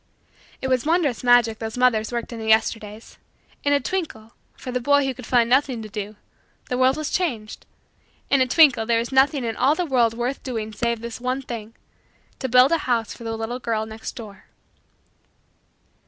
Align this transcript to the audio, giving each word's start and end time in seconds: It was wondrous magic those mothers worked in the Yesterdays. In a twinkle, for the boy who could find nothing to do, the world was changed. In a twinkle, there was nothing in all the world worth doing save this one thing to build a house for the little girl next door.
It 0.63 0.67
was 0.67 0.83
wondrous 0.83 1.23
magic 1.23 1.59
those 1.59 1.77
mothers 1.77 2.11
worked 2.11 2.33
in 2.33 2.39
the 2.39 2.47
Yesterdays. 2.47 3.19
In 3.63 3.71
a 3.71 3.79
twinkle, 3.79 4.33
for 4.57 4.71
the 4.71 4.79
boy 4.81 5.05
who 5.05 5.13
could 5.13 5.27
find 5.27 5.47
nothing 5.47 5.83
to 5.83 5.89
do, 5.89 6.15
the 6.69 6.77
world 6.79 6.97
was 6.97 7.11
changed. 7.11 7.67
In 8.27 8.41
a 8.41 8.47
twinkle, 8.47 8.87
there 8.87 8.97
was 8.97 9.11
nothing 9.11 9.43
in 9.43 9.55
all 9.55 9.75
the 9.75 9.85
world 9.85 10.15
worth 10.15 10.41
doing 10.41 10.73
save 10.73 11.01
this 11.01 11.21
one 11.21 11.43
thing 11.43 11.75
to 12.39 12.49
build 12.49 12.71
a 12.71 12.79
house 12.89 13.13
for 13.13 13.23
the 13.23 13.37
little 13.37 13.59
girl 13.59 13.85
next 13.85 14.13
door. 14.15 14.45